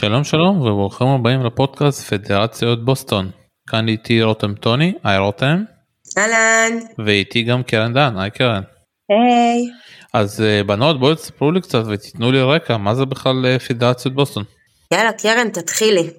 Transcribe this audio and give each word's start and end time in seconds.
שלום 0.00 0.24
שלום 0.24 0.60
וברוכים 0.60 1.06
הבאים 1.06 1.46
לפודקאסט 1.46 2.02
פדרציות 2.02 2.84
בוסטון. 2.84 3.30
כאן 3.68 3.88
איתי 3.88 4.22
רותם 4.22 4.54
טוני, 4.54 4.92
היי 5.04 5.18
רותם. 5.18 5.64
אהלן. 6.18 6.78
ואיתי 7.06 7.42
גם 7.42 7.62
קרן 7.62 7.94
דן, 7.94 8.18
היי 8.18 8.30
קרן. 8.30 8.62
היי. 9.08 9.70
אז 10.14 10.40
uh, 10.40 10.66
בנות 10.66 11.00
בואו 11.00 11.14
תספרו 11.14 11.52
לי 11.52 11.60
קצת 11.60 11.82
ותיתנו 11.86 12.32
לי 12.32 12.42
רקע 12.42 12.76
מה 12.76 12.94
זה 12.94 13.04
בכלל 13.04 13.44
uh, 13.56 13.58
פדרציות 13.58 14.14
בוסטון. 14.14 14.44
יאללה 14.92 15.12
קרן 15.12 15.48
תתחילי. 15.48 16.10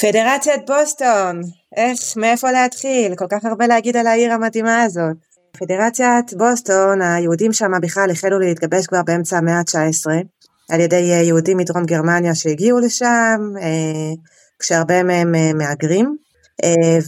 פדרציית 0.00 0.66
בוסטון, 0.66 1.40
איך, 1.76 1.98
מאיפה 2.16 2.50
להתחיל? 2.50 3.14
כל 3.16 3.26
כך 3.30 3.44
הרבה 3.44 3.66
להגיד 3.66 3.96
על 3.96 4.06
העיר 4.06 4.32
המדהימה 4.32 4.82
הזאת. 4.82 5.16
פדרציית 5.58 6.34
בוסטון, 6.38 7.02
היהודים 7.02 7.52
שם 7.52 7.70
בכלל 7.82 8.10
החלו 8.10 8.38
להתגבש 8.38 8.86
כבר 8.86 9.02
באמצע 9.06 9.38
המאה 9.38 9.58
ה-19. 9.58 10.24
על 10.70 10.80
ידי 10.80 11.12
אה, 11.12 11.22
יהודים 11.22 11.56
מדרום 11.56 11.84
גרמניה 11.84 12.34
שהגיעו 12.34 12.78
לשם, 12.78 13.40
אה, 13.60 14.12
כשהרבה 14.58 15.02
מהם 15.02 15.34
אה, 15.34 15.52
מהגרים. 15.54 16.16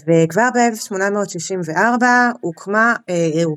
וכבר 0.08 0.48
ב-1864 0.54 2.04
הוקמה 2.40 2.95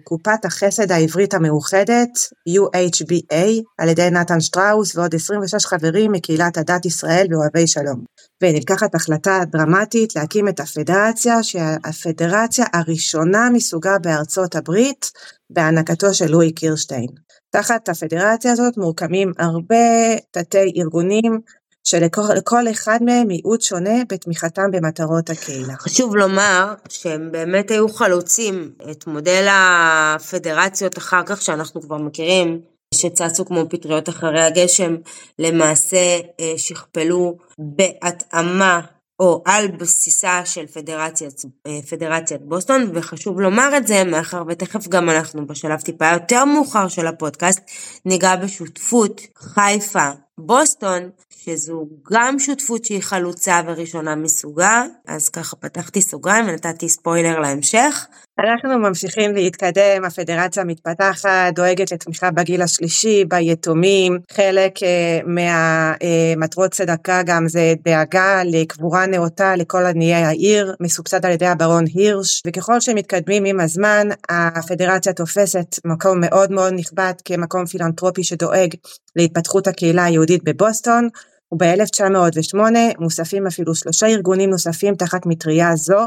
קופת 0.03 0.45
החסד 0.45 0.91
העברית 0.91 1.33
המאוחדת, 1.33 2.09
UHBA, 2.49 3.45
על 3.77 3.89
ידי 3.89 4.09
נתן 4.09 4.39
שטראוס 4.41 4.95
ועוד 4.95 5.15
26 5.15 5.65
חברים 5.65 6.11
מקהילת 6.11 6.57
הדת 6.57 6.85
ישראל 6.85 7.27
ואוהבי 7.29 7.67
שלום. 7.67 8.03
ונלקחת 8.43 8.95
החלטה 8.95 9.39
דרמטית 9.51 10.15
להקים 10.15 10.47
את 10.47 10.59
הפדרציה, 10.59 11.43
שהפדרציה 11.43 12.65
הראשונה 12.73 13.49
מסוגה 13.53 13.97
בארצות 14.01 14.55
הברית, 14.55 15.11
בהענקתו 15.49 16.13
של 16.13 16.31
לואי 16.31 16.51
קירשטיין. 16.51 17.07
תחת 17.51 17.89
הפדרציה 17.89 18.51
הזאת 18.51 18.77
מורכבים 18.77 19.31
הרבה 19.37 20.15
תתי 20.31 20.73
ארגונים 20.77 21.39
שלכל 21.83 22.71
אחד 22.71 22.99
מהם 23.01 23.31
ייעוד 23.31 23.61
שונה 23.61 24.03
בתמיכתם 24.09 24.71
במטרות 24.71 25.29
הקהילה. 25.29 25.73
חשוב 25.77 26.15
לומר 26.15 26.73
שהם 26.89 27.31
באמת 27.31 27.71
היו 27.71 27.89
חלוצים 27.89 28.71
את 28.91 29.07
מודל 29.07 29.47
הפדרציות 29.51 30.97
אחר 30.97 31.23
כך 31.25 31.41
שאנחנו 31.41 31.81
כבר 31.81 31.97
מכירים, 31.97 32.61
שצצו 32.93 33.45
כמו 33.45 33.65
פטריות 33.69 34.09
אחרי 34.09 34.43
הגשם, 34.43 34.95
למעשה 35.39 36.19
אה, 36.39 36.53
שכפלו 36.57 37.37
בהתאמה 37.59 38.81
או 39.19 39.43
על 39.45 39.67
בסיסה 39.67 40.45
של 40.45 40.67
פדרציית, 40.67 41.41
אה, 41.67 41.79
פדרציית 41.89 42.41
בוסטון, 42.41 42.91
וחשוב 42.93 43.39
לומר 43.39 43.77
את 43.77 43.87
זה, 43.87 44.03
מאחר 44.03 44.43
ותכף 44.47 44.87
גם 44.87 45.09
אנחנו 45.09 45.47
בשלב 45.47 45.81
טיפה 45.81 46.13
יותר 46.13 46.45
מאוחר 46.45 46.87
של 46.87 47.07
הפודקאסט, 47.07 47.61
ניגע 48.05 48.35
בשותפות 48.35 49.21
חיפה 49.37 50.09
בוסטון, 50.39 51.09
שזו 51.29 51.87
גם 52.11 52.39
שותפות 52.39 52.85
שהיא 52.85 53.01
חלוצה 53.01 53.61
וראשונה 53.65 54.15
מסוגה, 54.15 54.83
אז 55.07 55.29
ככה 55.29 55.55
פתחתי 55.55 56.01
סוגריים 56.01 56.45
ונתתי 56.47 56.89
ספוילר 56.89 57.39
להמשך. 57.39 58.07
אנחנו 58.39 58.79
ממשיכים 58.79 59.35
להתקדם, 59.35 60.05
הפדרציה 60.05 60.63
מתפתחת, 60.63 61.53
דואגת 61.55 61.91
לתמיכה 61.91 62.31
בגיל 62.31 62.61
השלישי, 62.61 63.25
ביתומים, 63.25 64.19
חלק 64.31 64.77
uh, 64.77 64.81
מהמטרות 65.25 66.73
uh, 66.73 66.75
צדקה 66.75 67.23
גם 67.25 67.47
זה 67.47 67.73
דאגה 67.85 68.41
לקבורה 68.45 69.05
נאותה 69.05 69.55
לכל 69.55 69.85
עניי 69.85 70.13
העיר, 70.13 70.75
מסובסד 70.79 71.25
על 71.25 71.31
ידי 71.31 71.45
הברון 71.45 71.83
הירש, 71.93 72.41
וככל 72.47 72.79
שמתקדמים 72.79 73.45
עם 73.45 73.59
הזמן, 73.59 74.07
הפדרציה 74.29 75.13
תופסת 75.13 75.75
מקום 75.85 76.19
מאוד 76.21 76.51
מאוד 76.51 76.73
נכבד 76.73 77.13
כמקום 77.25 77.65
פילנטרופי 77.65 78.23
שדואג 78.23 78.69
להתפתחות 79.15 79.67
הקהילה 79.67 80.03
היהודית 80.03 80.28
בבוסטון, 80.43 81.09
וב-1908 81.51 82.57
מוספים 82.99 83.47
אפילו 83.47 83.75
שלושה 83.75 84.07
ארגונים 84.07 84.49
נוספים 84.49 84.95
תחת 84.95 85.25
מטריה 85.25 85.75
זו, 85.75 85.99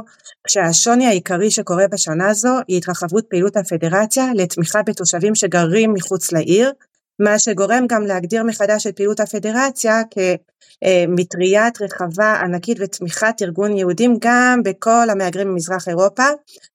כשהשוני 0.46 1.06
העיקרי 1.06 1.50
שקורה 1.50 1.88
בשנה 1.88 2.34
זו 2.34 2.56
היא 2.68 2.76
התרחבות 2.76 3.26
פעילות 3.30 3.56
הפדרציה 3.56 4.26
לתמיכה 4.34 4.82
בתושבים 4.82 5.34
שגרים 5.34 5.92
מחוץ 5.92 6.32
לעיר, 6.32 6.72
מה 7.20 7.38
שגורם 7.38 7.86
גם 7.86 8.06
להגדיר 8.06 8.44
מחדש 8.44 8.86
את 8.86 8.96
פעילות 8.96 9.20
הפדרציה 9.20 10.02
כמטריית 10.10 11.82
רחבה 11.82 12.40
ענקית 12.40 12.78
ותמיכת 12.80 13.34
ארגון 13.42 13.76
יהודים 13.76 14.16
גם 14.20 14.60
בכל 14.64 15.10
המהגרים 15.10 15.48
ממזרח 15.48 15.88
אירופה, 15.88 16.26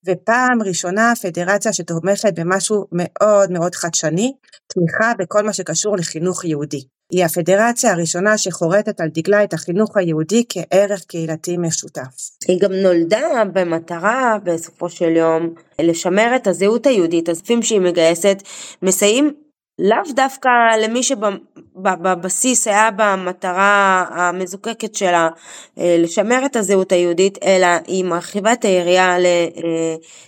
ופעם 0.05 0.61
ראשונה 0.65 1.13
פדרציה 1.21 1.73
שתומכת 1.73 2.39
במשהו 2.39 2.85
מאוד 2.91 3.51
מאוד 3.51 3.75
חדשני, 3.75 4.33
תמיכה 4.67 5.11
בכל 5.19 5.43
מה 5.43 5.53
שקשור 5.53 5.97
לחינוך 5.97 6.45
יהודי. 6.45 6.96
היא 7.11 7.25
הפדרציה 7.25 7.91
הראשונה 7.91 8.37
שחורטת 8.37 9.01
על 9.01 9.07
דגלה 9.13 9.43
את 9.43 9.53
החינוך 9.53 9.97
היהודי 9.97 10.43
כערך 10.49 11.03
קהילתי 11.03 11.57
משותף. 11.57 12.31
היא 12.47 12.59
גם 12.61 12.73
נולדה 12.73 13.43
במטרה 13.53 14.37
בסופו 14.43 14.89
של 14.89 15.15
יום 15.15 15.53
לשמר 15.81 16.35
את 16.35 16.47
הזהות 16.47 16.85
היהודית, 16.85 17.29
הספים 17.29 17.63
שהיא 17.63 17.81
מגייסת 17.81 18.43
מסייעים 18.81 19.33
לאו 19.79 20.13
דווקא 20.15 20.49
למי 20.83 21.03
שבבסיס 21.03 22.67
היה 22.67 22.89
במטרה 22.95 24.05
המזוקקת 24.09 24.95
שלה 24.95 25.29
אה, 25.77 25.95
לשמר 25.99 26.45
את 26.45 26.55
הזהות 26.55 26.91
היהודית, 26.91 27.37
אלא 27.43 27.67
היא 27.87 28.05
מרחיבה 28.05 28.53
את 28.53 28.65
היריעה 28.65 29.17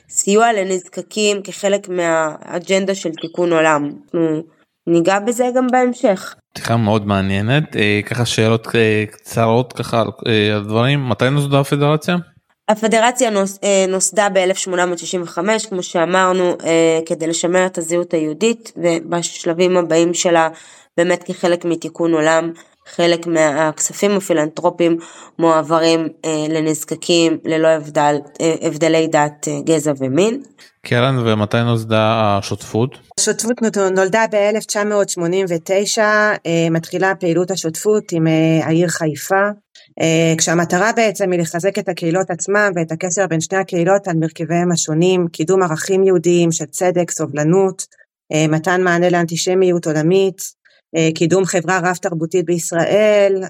לסיוע 0.09 0.53
לנזקקים 0.53 1.41
כחלק 1.41 1.89
מהאג'נדה 1.89 2.95
של 2.95 3.11
תיקון 3.21 3.53
עולם. 3.53 3.91
ניגע 4.87 5.19
בזה 5.19 5.45
גם 5.55 5.67
בהמשך. 5.71 6.35
פתיחה 6.53 6.77
מאוד 6.77 7.07
מעניינת, 7.07 7.75
אה, 7.75 7.99
ככה 8.05 8.25
שאלות 8.25 8.67
אה, 8.75 9.03
קצרות 9.11 9.73
ככה 9.73 10.01
על 10.55 10.63
דברים, 10.63 11.09
מתי 11.09 11.29
נוסדה 11.29 11.59
הפדרציה? 11.59 12.17
הפדרציה 12.69 13.29
נוס, 13.29 13.59
אה, 13.63 13.85
נוסדה 13.87 14.27
ב-1865, 14.33 15.69
כמו 15.69 15.83
שאמרנו, 15.83 16.57
אה, 16.63 16.99
כדי 17.05 17.27
לשמר 17.27 17.65
את 17.65 17.77
הזהות 17.77 18.13
היהודית, 18.13 18.71
ובשלבים 18.77 19.77
הבאים 19.77 20.13
שלה, 20.13 20.49
באמת 20.97 21.23
כחלק 21.23 21.65
מתיקון 21.65 22.13
עולם, 22.13 22.51
חלק 22.95 23.27
מהכספים 23.27 24.11
הפילנטרופיים 24.17 24.97
מועברים 25.39 26.07
אה, 26.25 26.45
לנזקקים 26.49 27.37
ללא 27.45 27.67
הבדל, 27.67 28.15
הבדלי 28.61 29.07
דת, 29.07 29.47
גזע 29.65 29.93
ומין. 29.99 30.41
קרן, 30.85 31.17
ומתי 31.25 31.63
נוסדה 31.63 32.37
השותפות? 32.37 32.97
השותפות 33.19 33.61
נולדה 33.95 34.25
ב-1989, 34.31 36.01
מתחילה 36.71 37.15
פעילות 37.15 37.51
השותפות 37.51 38.11
עם 38.11 38.27
העיר 38.63 38.87
חיפה. 38.87 39.49
אה, 40.01 40.33
כשהמטרה 40.37 40.91
בעצם 40.95 41.31
היא 41.31 41.39
לחזק 41.39 41.79
את 41.79 41.89
הקהילות 41.89 42.29
עצמם 42.29 42.71
ואת 42.75 42.91
הקשר 42.91 43.27
בין 43.27 43.41
שני 43.41 43.57
הקהילות 43.57 44.07
על 44.07 44.15
מרכיביהם 44.17 44.71
השונים, 44.71 45.27
קידום 45.27 45.63
ערכים 45.63 46.03
יהודיים 46.03 46.51
של 46.51 46.65
צדק, 46.65 47.11
סובלנות, 47.11 47.85
אה, 48.33 48.47
מתן 48.47 48.81
מענה 48.83 49.09
לאנטישמיות 49.09 49.87
עולמית, 49.87 50.41
אה, 50.41 50.58
קידום 51.15 51.45
חברה 51.45 51.79
רב 51.83 51.95
תרבותית 51.95 52.45
בישראל, 52.45 53.43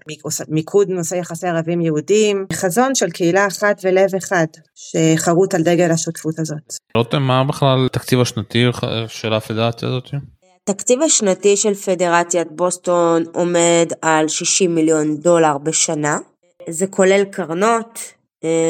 מיקוד 0.47 0.89
נושא 0.89 1.15
יחסי 1.15 1.47
ערבים 1.47 1.81
יהודים, 1.81 2.45
חזון 2.53 2.95
של 2.95 3.09
קהילה 3.09 3.47
אחת 3.47 3.81
ולב 3.83 4.15
אחד 4.17 4.45
שחרוט 4.75 5.53
על 5.53 5.61
דגל 5.61 5.91
השותפות 5.91 6.39
הזאת. 6.39 6.73
רותם, 6.97 7.21
מה 7.21 7.43
בכלל 7.43 7.85
התקציב 7.85 8.19
השנתי 8.21 8.63
של 9.07 9.33
הפדרציה 9.33 9.87
הזאת? 9.87 10.09
התקציב 10.69 11.01
השנתי 11.01 11.57
של 11.57 11.73
פדרציית 11.73 12.47
בוסטון 12.51 13.23
עומד 13.33 13.87
על 14.01 14.27
60 14.27 14.75
מיליון 14.75 15.17
דולר 15.17 15.57
בשנה. 15.57 16.17
זה 16.69 16.87
כולל 16.87 17.23
קרנות, 17.23 17.99
אה, 17.99 18.18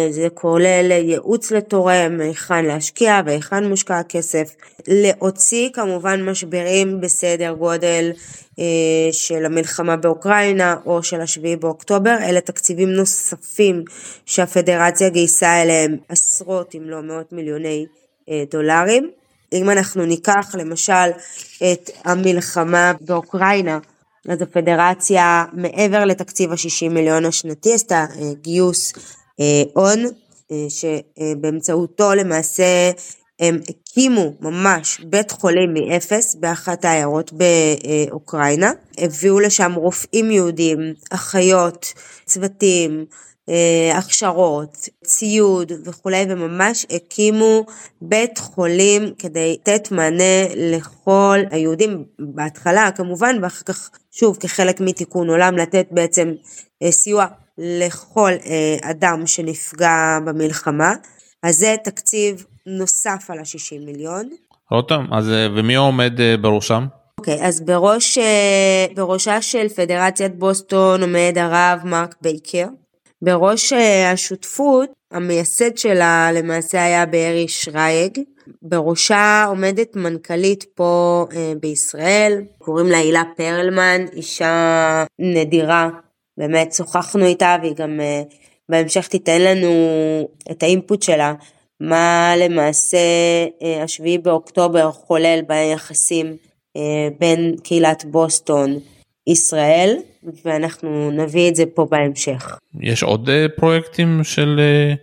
זה 0.10 0.28
כולל 0.34 0.92
ייעוץ 0.92 1.52
לתורם, 1.52 2.20
היכן 2.20 2.66
להשקיע 2.66 3.22
והיכן 3.26 3.66
מושקע 3.66 4.00
הכסף. 4.00 4.56
להוציא 4.88 5.70
כמובן 5.74 6.30
משברים 6.30 7.02
בסדר 7.02 7.54
גודל 7.54 8.12
אה, 8.60 8.64
של 9.12 9.46
המלחמה 9.46 9.98
באוקראינה 9.98 10.76
או 10.86 11.04
של 11.04 11.22
השביעי 11.22 11.56
באוקטובר, 11.56 12.18
אלה 12.22 12.42
תקציבים 12.42 12.90
נוספים 12.90 13.84
שהפדרציה 14.26 15.10
גייסה 15.10 15.62
אליהם 15.62 15.98
עשרות 16.10 16.76
אם 16.76 16.90
לא 16.90 17.02
מאות 17.02 17.34
מיליוני 17.34 17.86
אה, 18.30 18.44
דולרים. 18.52 19.10
אם 19.54 19.70
אנחנו 19.70 20.06
ניקח 20.06 20.56
למשל 20.58 21.10
את 21.58 21.90
המלחמה 22.04 22.94
באוקראינה, 23.02 23.80
אז 24.30 24.42
הפדרציה 24.42 25.46
מעבר 25.54 26.06
לתקציב 26.06 26.52
ה-60 26.52 26.90
מיליון 26.90 27.26
השנתי 27.26 27.74
עשתה 27.74 27.96
אה, 27.96 28.34
גיוס 28.42 28.94
אה, 28.96 29.02
הון, 29.74 30.06
אה, 30.52 30.66
שבאמצעותו 30.70 32.16
למעשה 32.16 32.92
הם 33.40 33.60
הקימו 33.70 34.34
ממש 34.42 35.00
בית 35.00 35.32
חולים 35.32 35.74
מאפס 35.74 36.36
באחת 36.36 36.86
העיירות 36.86 37.32
באוקראינה, 37.34 38.72
הביאו 38.98 39.40
לשם 39.40 39.74
רופאים 39.76 40.32
יהודים, 40.32 40.80
אחיות, 41.12 41.94
צוותים, 42.26 43.06
אה, 43.50 43.98
הכשרות, 43.98 44.90
ציוד 45.06 45.72
וכולי, 45.86 46.26
וממש 46.30 46.86
הקימו 46.90 47.66
בית 48.02 48.38
חולים 48.38 49.14
כדי 49.20 49.58
לתת 49.62 49.92
מענה 49.92 50.56
לכל 50.56 51.40
היהודים 51.52 52.04
בהתחלה 52.20 52.92
כמובן, 52.92 53.40
ואחר 53.42 53.64
כך 53.66 53.90
שוב 54.12 54.38
כחלק 54.40 54.82
מתיקון 54.82 55.30
עולם 55.30 55.58
לתת 55.58 55.88
בעצם 55.92 56.34
אה, 56.84 56.92
סיוע 56.92 57.26
לכל 57.60 58.32
אה, 58.46 58.92
אדם 58.92 59.28
שנפגע 59.28 60.20
במלחמה. 60.26 60.94
אז 61.44 61.56
זה 61.56 61.76
תקציב 61.84 62.46
נוסף 62.66 63.26
על 63.30 63.40
ה-60 63.40 63.86
מיליון. 63.86 64.30
רותם, 64.72 65.06
אז 65.12 65.26
ומי 65.56 65.76
עומד 65.76 66.14
בראשם? 66.42 66.86
אוקיי, 67.20 67.42
okay, 67.42 67.46
אז 67.46 67.62
בראש, 67.62 68.18
בראשה 68.96 69.42
של 69.42 69.70
פדרציית 69.70 70.36
בוסטון 70.36 71.02
עומד 71.02 71.34
הרב 71.38 71.80
מרק 71.86 72.16
בייקר. 72.22 72.68
בראש 73.22 73.74
אה, 73.74 74.12
השותפות, 74.12 74.90
המייסד 75.12 75.78
שלה 75.78 76.32
למעשה 76.34 76.84
היה 76.84 77.06
בארי 77.06 77.48
שרייג. 77.48 78.20
בראשה 78.62 79.46
עומדת 79.48 79.96
מנכ"לית 79.96 80.64
פה 80.76 81.26
אה, 81.36 81.54
בישראל, 81.62 82.42
קוראים 82.58 82.88
לה 82.88 82.98
הילה 82.98 83.24
פרלמן, 83.38 84.06
אישה 84.14 85.04
נדירה, 85.20 85.90
באמת 86.40 86.74
שוחחנו 86.74 87.26
איתה 87.26 87.56
והיא 87.62 87.76
גם 87.76 88.00
אה, 88.00 88.22
בהמשך 88.70 89.08
תיתן 89.08 89.42
לנו 89.42 89.72
את 90.52 90.64
האינפוט 90.64 91.02
שלה, 91.02 91.34
מה 91.80 92.34
למעשה 92.38 92.98
השביעי 93.84 94.18
באוקטובר 94.18 94.92
חולל 94.92 95.40
ביחסים 95.48 96.36
בין 97.20 97.56
קהילת 97.64 98.06
בוסטון 98.06 98.80
ישראל, 99.28 99.98
ואנחנו 100.46 101.12
נביא 101.12 101.50
את 101.50 101.56
זה 101.56 101.64
פה 101.74 101.88
בהמשך. 101.92 102.58
יש 102.82 103.04
עוד 103.04 103.30
אה, 103.30 103.46
פרויקטים 103.56 104.24
של 104.24 104.60
אה, 104.60 104.94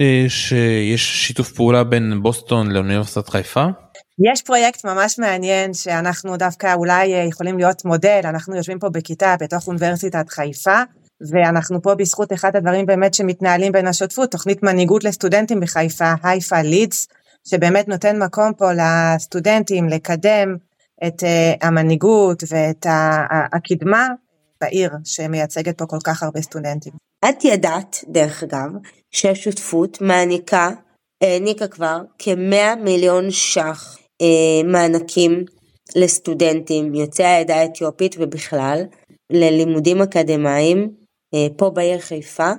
אה, 0.00 0.24
שיש 0.28 1.26
שיתוף 1.26 1.52
פעולה 1.52 1.84
בין 1.84 2.22
בוסטון 2.22 2.70
לאוניברסיטת 2.70 3.28
חיפה? 3.28 3.66
יש 4.22 4.42
פרויקט 4.42 4.84
ממש 4.84 5.18
מעניין 5.18 5.74
שאנחנו 5.74 6.36
דווקא 6.36 6.74
אולי 6.74 7.06
יכולים 7.06 7.58
להיות 7.58 7.84
מודל, 7.84 8.20
אנחנו 8.24 8.56
יושבים 8.56 8.78
פה 8.78 8.88
בכיתה 8.88 9.34
בתוך 9.40 9.66
אוניברסיטת 9.68 10.28
חיפה, 10.28 10.82
ואנחנו 11.30 11.82
פה 11.82 11.94
בזכות 11.94 12.32
אחד 12.32 12.56
הדברים 12.56 12.86
באמת 12.86 13.14
שמתנהלים 13.14 13.72
בין 13.72 13.86
השותפות, 13.86 14.30
תוכנית 14.30 14.62
מנהיגות 14.62 15.04
לסטודנטים 15.04 15.60
בחיפה, 15.60 16.12
הייפה 16.22 16.62
לידס, 16.62 17.08
שבאמת 17.48 17.88
נותן 17.88 18.22
מקום 18.22 18.52
פה 18.52 18.70
לסטודנטים 18.72 19.88
לקדם 19.88 20.56
את 21.06 21.22
המנהיגות 21.62 22.42
ואת 22.48 22.86
הקדמה 23.52 24.08
בעיר 24.60 24.90
שמייצגת 25.04 25.78
פה 25.78 25.86
כל 25.86 25.98
כך 26.04 26.22
הרבה 26.22 26.42
סטודנטים. 26.42 26.92
את 27.28 27.44
ידעת, 27.44 28.04
דרך 28.08 28.42
אגב, 28.42 28.70
שהשותפות 29.10 30.00
מעניקה, 30.00 30.70
העניקה 31.22 31.68
כבר 31.68 32.00
כ-100 32.18 32.76
מיליון 32.84 33.30
ש"ח 33.30 33.96
אה, 33.96 33.99
מענקים 34.64 35.44
לסטודנטים 35.96 36.94
יוצאי 36.94 37.24
העדה 37.26 37.56
האתיופית 37.56 38.16
ובכלל, 38.18 38.82
ללימודים 39.32 40.02
אקדמיים 40.02 40.90
אה, 41.34 41.46
פה 41.56 41.70
בעיר 41.70 41.98
חיפה. 41.98 42.50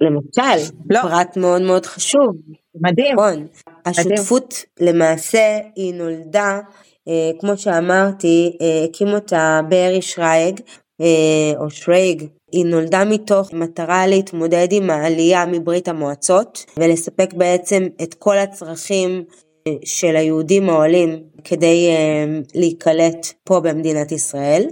למשל, 0.00 0.72
לא. 0.90 1.00
פרט 1.02 1.36
מאוד 1.36 1.62
מאוד 1.62 1.86
חשוב. 1.86 2.28
מדהים. 2.74 3.14
נכון. 3.14 3.46
השותפות 3.86 4.64
מדהים. 4.80 4.94
למעשה 4.94 5.58
היא 5.76 5.94
נולדה, 5.94 6.60
אה, 7.08 7.30
כמו 7.40 7.56
שאמרתי, 7.56 8.56
אה, 8.60 8.84
הקים 8.84 9.08
אותה 9.08 9.60
בארי 9.68 10.02
שרייג, 10.02 10.60
אה, 11.00 11.60
או 11.60 11.70
שרייג, 11.70 12.26
היא 12.52 12.66
נולדה 12.66 13.04
מתוך 13.04 13.52
מטרה 13.52 14.06
להתמודד 14.06 14.68
עם 14.70 14.90
העלייה 14.90 15.46
מברית 15.46 15.88
המועצות 15.88 16.64
ולספק 16.76 17.32
בעצם 17.32 17.86
את 18.02 18.14
כל 18.14 18.38
הצרכים 18.38 19.10
אה, 19.10 19.47
של 19.84 20.16
היהודים 20.16 20.70
העולים 20.70 21.22
כדי 21.44 21.88
אה, 21.90 22.40
להיקלט 22.54 23.26
פה 23.44 23.60
במדינת 23.60 24.12
ישראל. 24.12 24.66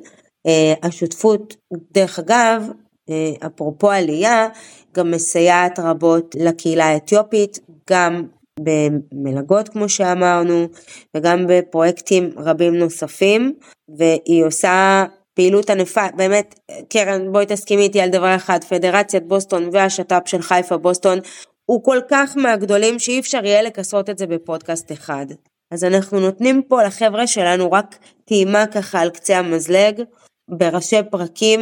השותפות, 0.83 1.57
דרך 1.93 2.19
אגב, 2.19 2.63
אפרופו 3.47 3.91
עלייה, 3.91 4.49
גם 4.95 5.11
מסייעת 5.11 5.79
רבות 5.79 6.35
לקהילה 6.39 6.85
האתיופית, 6.85 7.59
גם 7.91 8.23
במלגות 8.61 9.69
כמו 9.69 9.89
שאמרנו, 9.89 10.67
וגם 11.17 11.47
בפרויקטים 11.49 12.31
רבים 12.37 12.75
נוספים, 12.75 13.55
והיא 13.99 14.45
עושה 14.45 15.05
פעילות 15.35 15.71
ענפה, 15.71 16.07
באמת, 16.17 16.61
קרן 16.89 17.33
בואי 17.33 17.47
תסכימי 17.47 17.83
איתי 17.83 18.01
על 18.01 18.11
דבר 18.11 18.37
אחד, 18.37 18.65
פדרציית 18.65 19.29
בוסטון 19.29 19.69
והשת"פ 19.73 20.23
של 20.27 20.43
חיפה 20.43 20.77
בוסטון 20.77 21.19
הוא 21.67 21.85
כל 21.85 21.99
כך 22.11 22.37
מהגדולים 22.37 22.99
שאי 22.99 23.21
אפשר 23.21 23.45
יהיה 23.45 23.63
לכסות 23.63 24.11
את 24.11 24.19
זה 24.19 24.27
בפודקאסט 24.27 24.93
אחד. 24.93 25.27
אז 25.71 25.85
אנחנו 25.85 26.21
נותנים 26.21 26.63
פה 26.63 26.83
לחבר'ה 26.83 27.27
שלנו 27.27 27.73
רק 27.73 27.99
טעימה 28.25 28.67
ככה 28.67 29.01
על 29.01 29.11
קצה 29.11 29.39
המזלג, 29.39 30.03
בראשי 30.51 30.97
פרקים, 31.11 31.61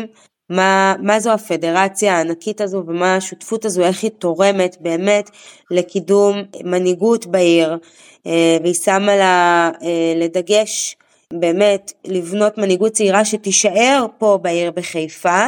מה, 0.50 0.94
מה 1.02 1.20
זו 1.20 1.32
הפדרציה 1.32 2.16
הענקית 2.16 2.60
הזו 2.60 2.82
ומה 2.86 3.16
השותפות 3.16 3.64
הזו, 3.64 3.82
איך 3.82 4.02
היא 4.02 4.10
תורמת 4.18 4.76
באמת 4.80 5.30
לקידום 5.70 6.42
מנהיגות 6.64 7.26
בעיר, 7.26 7.78
אה, 8.26 8.56
והיא 8.62 8.74
שמה 8.74 9.16
לה 9.16 9.70
אה, 9.82 10.12
לדגש 10.16 10.96
באמת 11.32 11.92
לבנות 12.04 12.58
מנהיגות 12.58 12.92
צעירה 12.92 13.24
שתישאר 13.24 14.06
פה 14.18 14.38
בעיר 14.42 14.70
בחיפה. 14.70 15.46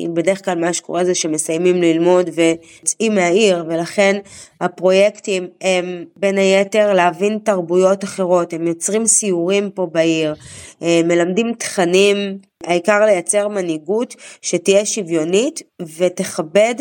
בדרך 0.00 0.44
כלל 0.44 0.58
מה 0.58 0.72
שקורה 0.72 1.04
זה 1.04 1.14
שמסיימים 1.14 1.82
ללמוד 1.82 2.30
ויוצאים 2.34 3.14
מהעיר 3.14 3.64
ולכן 3.68 4.18
הפרויקטים 4.60 5.46
הם 5.60 6.04
בין 6.16 6.38
היתר 6.38 6.92
להבין 6.92 7.38
תרבויות 7.38 8.04
אחרות, 8.04 8.52
הם 8.52 8.66
יוצרים 8.66 9.06
סיורים 9.06 9.70
פה 9.70 9.86
בעיר, 9.92 10.34
אה, 10.82 11.00
מלמדים 11.04 11.54
תכנים, 11.54 12.38
העיקר 12.64 13.04
לייצר 13.04 13.48
מנהיגות 13.48 14.14
שתהיה 14.42 14.86
שוויונית 14.86 15.62
ותכבד 15.98 16.74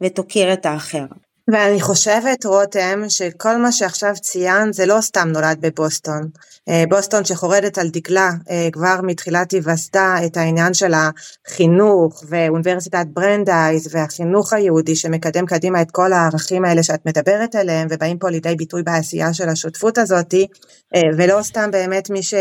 ותוקיר 0.00 0.52
את 0.52 0.66
האחר. 0.66 1.04
ואני 1.52 1.80
חושבת, 1.80 2.44
רותם, 2.44 3.02
שכל 3.08 3.56
מה 3.56 3.72
שעכשיו 3.72 4.14
ציינת 4.20 4.74
זה 4.74 4.86
לא 4.86 5.00
סתם 5.00 5.28
נולד 5.28 5.58
בבוסטון. 5.60 6.28
אה, 6.68 6.84
בוסטון 6.88 7.24
שחרטה 7.24 7.78
על 7.78 7.88
דגלה 7.88 8.30
אה, 8.50 8.68
כבר 8.72 9.00
מתחילת 9.02 9.50
היווסדה 9.50 10.16
את 10.26 10.36
העניין 10.36 10.74
של 10.74 10.92
החינוך 10.94 12.24
ואוניברסיטת 12.28 13.06
ברנדייז 13.12 13.94
והחינוך 13.94 14.52
היהודי 14.52 14.96
שמקדם 14.96 15.46
קדימה 15.46 15.82
את 15.82 15.90
כל 15.90 16.12
הערכים 16.12 16.64
האלה 16.64 16.82
שאת 16.82 17.06
מדברת 17.06 17.54
עליהם 17.54 17.88
ובאים 17.90 18.18
פה 18.18 18.30
לידי 18.30 18.56
ביטוי 18.56 18.82
בעשייה 18.82 19.34
של 19.34 19.48
השותפות 19.48 19.98
הזאתי 19.98 20.46
אה, 20.94 21.00
ולא 21.18 21.42
סתם 21.42 21.70
באמת 21.70 22.10
מי 22.10 22.22
ש... 22.22 22.34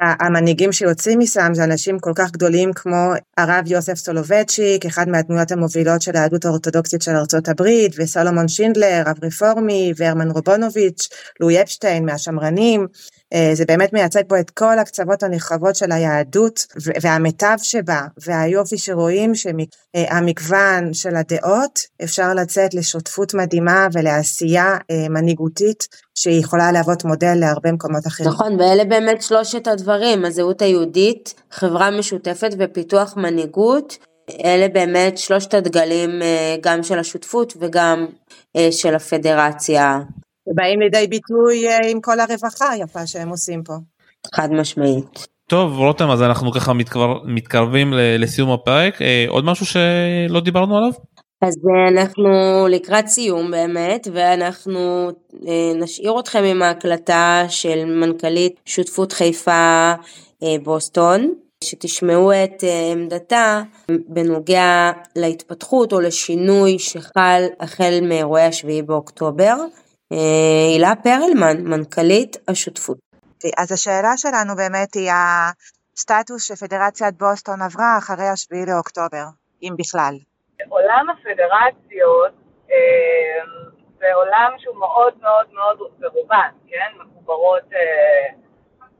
המנהיגים 0.00 0.72
שיוצאים 0.72 1.18
משם 1.18 1.50
זה 1.54 1.64
אנשים 1.64 1.98
כל 1.98 2.12
כך 2.14 2.30
גדולים 2.30 2.72
כמו 2.72 3.12
הרב 3.36 3.64
יוסף 3.66 3.94
סולובייצ'יק, 3.94 4.86
אחד 4.86 5.08
מהדמויות 5.08 5.52
המובילות 5.52 6.02
של 6.02 6.10
היהדות 6.14 6.44
האורתודוקסית 6.44 7.02
של 7.02 7.16
ארצות 7.16 7.48
הברית, 7.48 7.92
וסולומון 7.98 8.48
שינדלר, 8.48 9.02
רב 9.06 9.24
רפורמי, 9.24 9.92
והרמן 9.96 10.30
רובונוביץ', 10.30 11.08
לואי 11.40 11.62
אפשטיין 11.62 12.06
מהשמרנים. 12.06 12.86
אה, 13.34 13.50
זה 13.54 13.64
באמת 13.64 13.92
מייצג 13.92 14.22
פה 14.28 14.40
את 14.40 14.50
כל 14.50 14.78
הקצוות 14.78 15.22
הנרחבות 15.22 15.76
של 15.76 15.92
היהדות 15.92 16.66
והמיטב 17.02 17.56
שבה 17.62 18.00
והיופי 18.26 18.78
שרואים 18.78 19.32
שהמגוון 19.34 20.94
של 20.94 21.16
הדעות 21.16 21.80
אפשר 22.04 22.34
לצאת 22.34 22.74
לשותפות 22.74 23.34
מדהימה 23.34 23.86
ולעשייה 23.92 24.76
אה, 24.90 25.08
מנהיגותית 25.08 25.88
שהיא 26.14 26.40
יכולה 26.40 26.72
להוות 26.72 27.04
מודל 27.04 27.34
להרבה 27.34 27.72
מקומות 27.72 28.06
אחרים. 28.06 28.30
נכון 28.30 28.60
ואלה 28.60 28.84
באמת 28.84 29.22
שלושת 29.22 29.66
הדברים 29.66 30.24
הזהות 30.24 30.62
היהודית 30.62 31.34
חברה 31.50 31.90
משותפת 31.90 32.50
ופיתוח 32.58 33.16
מנהיגות 33.16 33.96
אלה 34.44 34.68
באמת 34.68 35.18
שלושת 35.18 35.54
הדגלים 35.54 36.22
אה, 36.22 36.56
גם 36.60 36.82
של 36.82 36.98
השותפות 36.98 37.54
וגם 37.60 38.06
של 38.70 38.94
הפדרציה 38.94 39.98
באים 40.46 40.80
לידי 40.80 41.06
ביטוי 41.06 41.68
אה, 41.68 41.78
עם 41.90 42.00
כל 42.00 42.20
הרווחה 42.20 42.70
היפה 42.70 43.06
שהם 43.06 43.28
עושים 43.28 43.62
פה. 43.62 43.74
חד 44.34 44.48
משמעית. 44.52 45.26
טוב 45.46 45.78
רותם 45.78 46.10
אז 46.10 46.22
אנחנו 46.22 46.52
ככה 46.52 46.72
מתקרב, 46.72 47.10
מתקרבים 47.24 47.92
לסיום 48.18 48.50
הפרק 48.50 49.02
אה, 49.02 49.24
עוד 49.28 49.44
משהו 49.44 49.66
שלא 49.66 50.40
דיברנו 50.40 50.76
עליו? 50.76 50.90
אז 51.42 51.54
אה, 51.56 52.00
אנחנו 52.00 52.30
לקראת 52.70 53.06
סיום 53.06 53.50
באמת 53.50 54.08
ואנחנו 54.12 55.10
נשאיר 55.80 56.20
אתכם 56.20 56.42
עם 56.44 56.62
ההקלטה 56.62 57.44
של 57.48 57.84
מנכ"לית 57.84 58.60
שותפות 58.66 59.12
חיפה 59.12 59.92
בוסטון 60.62 61.34
שתשמעו 61.64 62.32
את 62.32 62.64
עמדתה 62.92 63.62
בנוגע 64.08 64.90
להתפתחות 65.16 65.92
או 65.92 66.00
לשינוי 66.00 66.78
שחל 66.78 67.42
החל 67.60 67.98
מאירועי 68.02 68.44
השביעי 68.44 68.82
באוקטובר 68.82 69.54
הילה 70.10 70.92
פרלמן, 71.02 71.56
מנכ"לית 71.64 72.36
השותפות. 72.48 72.98
אז 73.58 73.72
השאלה 73.72 74.16
שלנו 74.16 74.56
באמת 74.56 74.94
היא 74.94 75.10
הסטטוס 75.12 76.42
שפדרציית 76.48 77.14
בוסטון 77.18 77.62
עברה 77.62 77.98
אחרי 77.98 78.28
השביעי 78.28 78.66
לאוקטובר, 78.66 79.24
אם 79.62 79.72
בכלל. 79.78 80.14
עולם 80.68 81.06
הפדרציות 81.10 82.32
אה, 82.70 83.44
זה 83.98 84.14
עולם 84.14 84.52
שהוא 84.58 84.76
מאוד 84.76 85.14
מאוד 85.20 85.46
מאוד 85.52 85.78
ברובן, 85.98 86.50
כן? 86.68 86.90
מחוברות 86.98 87.72
אה, 87.72 88.26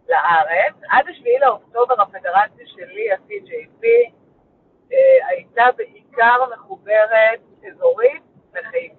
לארץ. 0.08 0.74
עד 0.90 1.04
השביעי 1.10 1.38
לאוקטובר 1.38 2.02
הפדרציה 2.02 2.66
שלי, 2.66 3.12
ה-CJP, 3.12 3.84
אה, 4.92 5.28
הייתה 5.28 5.64
בעיקר 5.76 6.36
מחוברת 6.54 7.40
אזורית 7.68 8.22
לחיפה. 8.54 8.89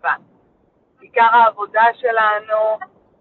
עיקר 1.21 1.35
העבודה 1.35 1.85
שלנו 1.93 2.77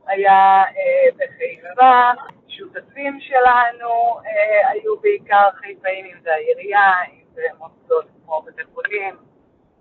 היה 0.06 0.62
אה, 0.62 1.08
בחיפה, 1.16 2.22
שותפים 2.48 3.20
שלנו 3.20 4.20
אה, 4.26 4.70
היו 4.70 5.00
בעיקר 5.00 5.48
חיפאים, 5.54 6.06
אם 6.06 6.20
זה 6.22 6.32
העירייה, 6.32 6.92
אם 7.12 7.24
זה 7.34 7.42
מוסדות 7.58 8.04
כמו 8.24 8.42
בתי 8.42 8.62
חולים, 8.74 9.16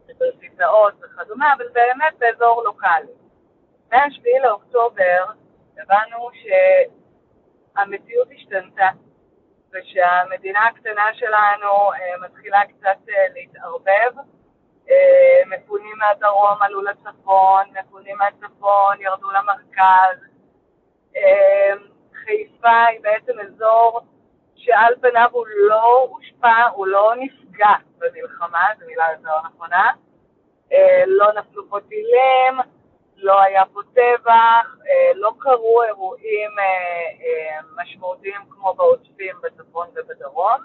אוניברסיטאות 0.02 0.94
וכדומה, 1.02 1.54
אבל 1.54 1.66
באמת 1.74 2.14
באזור 2.18 2.64
לוקאלי. 2.64 3.12
מ-7 3.92 4.44
לאוקטובר 4.44 5.26
הבנו 5.78 6.30
שהמציאות 7.76 8.28
השתנתה 8.36 8.88
ושהמדינה 9.74 10.68
הקטנה 10.68 11.14
שלנו 11.14 11.94
אה, 11.94 12.18
מתחילה 12.22 12.62
קצת 12.66 13.12
להתערבב. 13.34 14.39
מפונים 15.46 15.98
מהדרום 15.98 16.62
עלו 16.62 16.82
לצפון, 16.82 17.64
מפונים 17.80 18.18
מהצפון 18.18 19.02
ירדו 19.02 19.28
למרכז. 19.32 20.18
אה, 21.18 21.74
חיפה 22.14 22.86
היא 22.90 23.00
בעצם 23.02 23.40
אזור 23.40 24.02
שעל 24.56 24.94
פניו 25.02 25.28
הוא 25.32 25.46
לא 25.48 26.08
הושפע, 26.10 26.68
הוא 26.74 26.88
לא 26.88 27.14
נפגע 27.18 27.74
במלחמה, 27.98 28.66
זו 28.80 28.86
מילה 28.86 29.06
יותר 29.12 29.48
נכונה. 29.48 29.92
אה, 30.74 31.04
לא 31.08 31.34
נפלו 31.34 31.70
פה 31.70 31.78
טילים, 31.90 32.60
לא 33.18 33.42
היה 33.42 33.64
פה 33.74 33.80
טבח, 33.94 34.76
אה, 34.88 35.12
לא 35.16 35.32
קרו 35.40 35.84
אירועים 35.84 36.52
אה, 36.60 37.60
משמעותיים 37.76 38.42
כמו 38.50 38.74
בעוטפים 38.74 39.36
בצפון 39.44 39.88
ובדרום. 39.96 40.62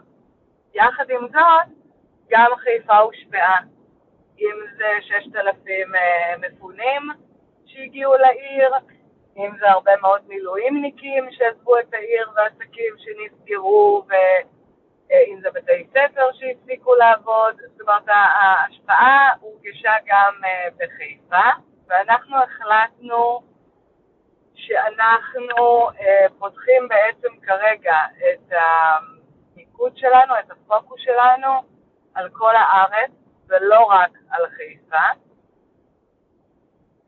יחד 0.75 1.11
עם 1.11 1.28
זאת, 1.28 1.76
גם 2.31 2.50
חיפה 2.57 2.97
הושפעה. 2.99 3.74
אם 4.44 4.76
זה 4.76 4.90
6,000 5.00 5.92
מפונים 6.38 7.02
שהגיעו 7.66 8.14
לעיר, 8.14 8.70
אם 9.36 9.50
זה 9.58 9.70
הרבה 9.70 9.92
מאוד 10.02 10.20
מילואימניקים 10.28 11.28
שעזבו 11.30 11.78
את 11.78 11.94
העיר 11.94 12.30
ועסקים 12.36 12.94
שנסגרו, 12.98 14.04
ואם 14.08 15.40
זה 15.42 15.48
בתי 15.50 15.86
ספר 15.90 16.32
שהפסיקו 16.32 16.94
לעבוד, 16.94 17.56
זאת 17.72 17.80
אומרת 17.80 18.02
ההשפעה 18.08 19.30
הורגשה 19.40 19.92
גם 20.06 20.34
בחיפה. 20.76 21.50
ואנחנו 21.88 22.36
החלטנו 22.36 23.42
שאנחנו 24.54 25.88
אה, 26.00 26.26
פותחים 26.38 26.88
בעצם 26.88 27.36
כרגע 27.42 27.96
את 28.16 28.52
המיקוד 28.52 29.96
שלנו, 29.96 30.34
את 30.38 30.50
הפוקוס 30.50 31.00
שלנו 31.00 31.62
על 32.14 32.28
כל 32.32 32.56
הארץ 32.56 33.10
ולא 33.48 33.80
רק 33.80 34.10
על 34.30 34.46
חיפה. 34.46 35.06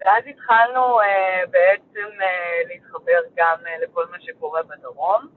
ואז 0.00 0.24
התחלנו 0.26 1.00
אה, 1.00 1.42
בעצם 1.50 2.22
אה, 2.22 2.60
להתחבר 2.68 3.20
גם 3.34 3.56
אה, 3.66 3.78
לכל 3.78 4.06
מה 4.10 4.16
שקורה 4.20 4.62
בדרום. 4.62 5.28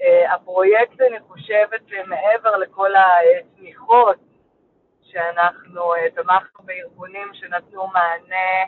אה, 0.00 0.34
הפרויקט, 0.34 1.00
אני 1.00 1.20
חושבת, 1.20 1.82
מעבר 2.06 2.56
לכל 2.56 2.90
התמיכות 2.96 4.16
שאנחנו 5.14 5.94
uh, 5.94 5.98
תמכנו 6.14 6.64
בארגונים 6.64 7.30
שנתנו 7.34 7.86
מענה 7.86 8.64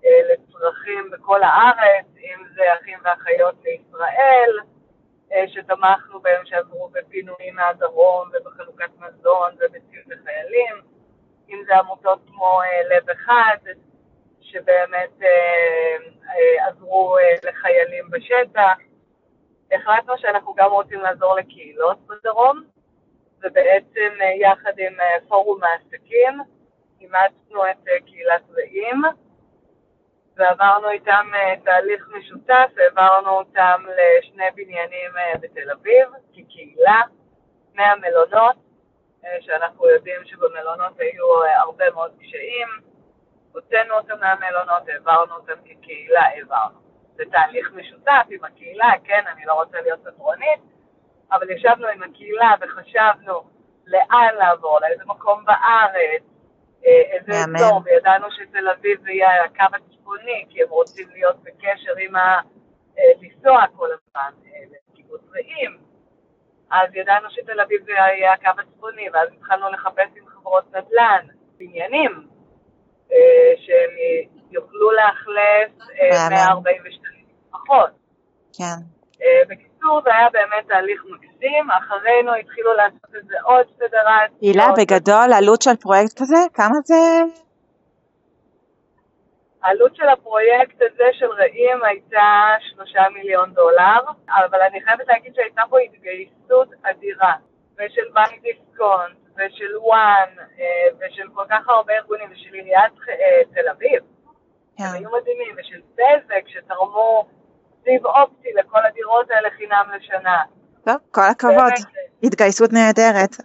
uh, 0.00 0.06
לצרכים 0.32 1.10
בכל 1.10 1.42
הארץ, 1.42 2.06
אם 2.18 2.44
זה 2.54 2.62
אחים 2.74 2.98
ואחיות 3.02 3.54
לישראל, 3.64 4.58
שתמכנו 5.46 6.20
בהם 6.20 6.44
שעברו 6.44 6.88
בפינויים 6.88 7.54
מהדרום 7.54 8.28
ובחלוקת 8.32 8.90
מזון 8.98 9.50
ובציוד 9.54 10.04
לחיילים, 10.06 10.76
אם 11.48 11.62
זה 11.66 11.76
עמותות 11.76 12.18
כמו 12.26 12.60
uh, 12.62 12.94
לב 12.94 13.10
אחד, 13.10 13.56
שבאמת 14.40 15.10
uh, 15.20 16.68
עזרו 16.68 17.16
לחיילים 17.44 18.10
בשטח. 18.10 18.78
החלטנו 19.72 20.18
שאנחנו 20.18 20.54
גם 20.54 20.70
רוצים 20.70 21.00
לעזור 21.00 21.34
לקהילות 21.36 21.98
בדרום, 22.06 22.62
ובעצם 23.42 24.10
אה, 24.20 24.32
יחד 24.36 24.78
עם 24.78 25.00
אה, 25.00 25.16
פורום 25.28 25.60
העסקים 25.64 26.38
אימצנו 27.00 27.66
את 27.70 27.88
אה, 27.88 28.00
קהילת 28.06 28.42
רעים 28.50 29.02
ועברנו 30.40 30.90
איתם 30.90 31.26
תהליך 31.64 32.08
משותף, 32.18 32.70
העברנו 32.76 33.30
אותם 33.30 33.84
לשני 33.88 34.44
בניינים 34.54 35.10
בתל 35.40 35.70
אביב 35.70 36.08
כקהילה, 36.34 37.00
מהמלונות, 37.74 38.56
שאנחנו 39.40 39.88
יודעים 39.88 40.24
שבמלונות 40.24 41.00
היו 41.00 41.44
הרבה 41.56 41.90
מאוד 41.90 42.10
קשיים, 42.20 42.68
הוצאנו 43.52 43.94
אותם 43.94 44.20
מהמלונות, 44.20 44.88
העברנו 44.88 45.34
אותם 45.34 45.60
כקהילה, 45.64 46.22
העברנו. 46.22 46.78
זה 47.14 47.22
תהליך 47.30 47.72
משותף 47.72 48.26
עם 48.30 48.44
הקהילה, 48.44 48.92
כן, 49.04 49.24
אני 49.32 49.44
לא 49.44 49.52
רוצה 49.52 49.80
להיות 49.80 50.00
פטרונית, 50.04 50.60
אבל 51.32 51.50
ישבנו 51.50 51.86
עם 51.86 52.02
הקהילה 52.02 52.54
וחשבנו 52.60 53.42
לאן 53.86 54.34
לעבור, 54.38 54.80
לאיזה 54.80 55.04
מקום 55.06 55.44
בארץ, 55.44 56.22
אה, 56.22 56.29
איזה 56.84 57.32
אזור, 57.32 57.82
וידענו 57.84 58.26
שתל 58.30 58.68
אביב 58.68 59.08
יהיה 59.08 59.44
הקו 59.44 59.76
הצפוני, 59.76 60.44
כי 60.48 60.62
הם 60.62 60.68
רוצים 60.68 61.08
להיות 61.10 61.36
בקשר 61.42 61.92
עם 61.98 62.16
ה... 62.16 62.40
אה, 62.98 63.04
לנסוע 63.20 63.64
כל 63.76 63.88
הזמן 63.92 64.30
אה, 64.46 64.60
לקיבוץ 64.70 65.20
רעים. 65.34 65.78
אז 66.70 66.94
ידענו 66.94 67.30
שתל 67.30 67.60
אביב 67.60 67.88
יהיה 67.88 68.32
הקו 68.32 68.60
הצפוני, 68.62 69.10
ואז 69.12 69.28
התחלנו 69.36 69.70
לחפש 69.70 70.08
עם 70.16 70.26
חברות 70.26 70.64
נדל"ן, 70.74 71.26
בניינים, 71.58 72.26
שהם 73.56 73.90
יוכלו 74.50 74.90
לאכלס 74.92 75.88
142 76.30 77.24
משפחות. 77.48 77.90
כן. 78.58 78.99
בקיצור, 79.48 80.00
זה 80.04 80.10
היה 80.14 80.28
באמת 80.32 80.68
תהליך 80.68 81.04
מקסים, 81.10 81.70
אחרינו 81.70 82.34
התחילו 82.34 82.74
לעשות 82.74 83.16
את 83.18 83.26
זה 83.26 83.34
עוד 83.42 83.66
פדרציות. 83.76 84.40
הילה, 84.40 84.66
בגדול, 84.78 85.32
עלות 85.32 85.62
של 85.62 85.76
פרויקט 85.76 86.18
כזה, 86.18 86.36
כמה 86.54 86.76
זה? 86.84 86.94
העלות 89.62 89.96
של 89.96 90.08
הפרויקט 90.08 90.82
הזה 90.82 91.04
של 91.12 91.26
רעים 91.26 91.84
הייתה 91.84 92.54
שלושה 92.60 93.02
מיליון 93.14 93.54
דולר, 93.54 94.00
אבל 94.28 94.60
אני 94.60 94.80
חייבת 94.84 95.08
להגיד 95.08 95.34
שהייתה 95.34 95.62
פה 95.70 95.78
התגייסות 95.80 96.68
אדירה, 96.82 97.34
ושל 97.74 98.08
בנק 98.14 98.42
דיסקונט, 98.42 99.16
ושל 99.36 99.76
וואן, 99.78 100.28
אה, 100.58 100.88
ושל 100.98 101.28
כל 101.34 101.44
כך 101.50 101.68
הרבה 101.68 101.92
ארגונים, 101.92 102.28
ושל 102.32 102.54
עיריית 102.54 102.92
אה, 103.08 103.40
תל 103.54 103.68
אביב. 103.68 104.02
כן. 104.76 104.84
הם 104.84 104.94
היו 104.94 105.10
מדהימים, 105.20 105.54
ושל 105.58 105.80
בזק 105.94 106.48
שתרמו 106.48 107.26
סיב 107.84 108.06
אופטי 108.06 108.48
לכל 108.60 108.78
הדירות 108.90 109.26
האלה 109.30 109.48
חינם 109.56 109.84
לשנה. 109.96 110.42
טוב, 110.84 110.96
כל 111.10 111.28
הכבוד, 111.30 111.72
התגייסות 112.22 112.72
נהדרת. 112.72 113.36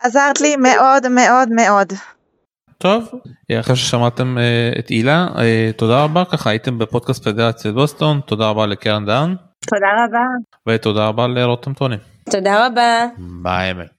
עזרת 0.00 0.40
לי 0.40 0.56
מאוד 0.56 1.08
מאוד 1.08 1.48
מאוד. 1.52 1.92
טוב, 2.78 3.10
אחרי 3.60 3.76
ששמעתם 3.76 4.36
uh, 4.38 4.78
את 4.78 4.88
הילה, 4.88 5.26
uh, 5.34 5.38
תודה 5.76 6.04
רבה, 6.04 6.24
ככה 6.24 6.50
הייתם 6.50 6.78
בפודקאסט 6.78 7.24
פדרציית 7.24 7.74
בוסטון, 7.74 8.20
תודה 8.26 8.48
רבה 8.48 8.66
לקרן 8.66 9.06
דן. 9.06 9.36
תודה 9.66 9.86
רבה. 10.04 10.24
ותודה 10.68 11.08
רבה 11.08 11.26
לרותם 11.26 11.74
טוני. 11.74 11.96
תודה 12.30 12.66
רבה. 12.66 13.06
ביי. 13.42 13.74